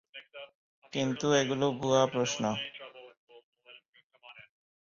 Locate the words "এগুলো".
1.41-1.65